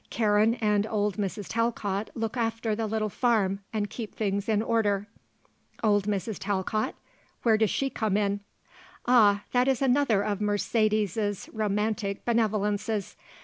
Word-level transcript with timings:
Karen 0.09 0.55
and 0.55 0.87
old 0.87 1.17
Mrs. 1.17 1.45
Talcott 1.47 2.09
look 2.15 2.35
after 2.35 2.73
the 2.73 2.87
little 2.87 3.07
farm 3.07 3.59
and 3.71 3.87
keep 3.87 4.15
things 4.15 4.49
in 4.49 4.63
order." 4.63 5.05
"Old 5.83 6.07
Mrs. 6.07 6.37
Talcott? 6.39 6.95
Where 7.43 7.55
does 7.55 7.69
she 7.69 7.91
come 7.91 8.17
in?" 8.17 8.39
"Ah, 9.05 9.43
that 9.51 9.67
is 9.67 9.79
another 9.79 10.23
of 10.23 10.41
Mercedes's 10.41 11.49
romantic 11.53 12.25
benevolences. 12.25 13.15